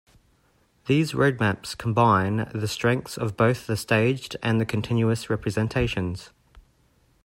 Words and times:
These 0.87 1.11
roadmaps 1.11 1.77
combine 1.77 2.49
the 2.55 2.67
strengths 2.67 3.19
of 3.19 3.37
both 3.37 3.67
the 3.67 3.77
staged 3.77 4.35
and 4.41 4.59
the 4.59 4.65
continuous 4.65 5.29
representations. 5.29 6.31